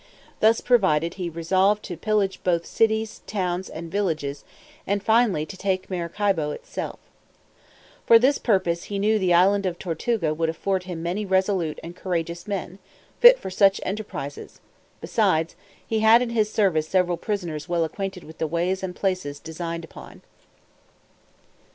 [0.39, 4.43] Thus provided, he resolved to pillage both cities, towns, and villages,
[4.87, 6.97] and finally, to take Maracaibo itself.
[8.07, 11.95] For this purpose he knew the island of Tortuga would afford him many resolute and
[11.95, 12.79] courageous men,
[13.19, 14.59] fit for such enterprises:
[15.01, 19.39] besides, he had in his service several prisoners well acquainted with the ways and places
[19.39, 20.23] designed upon.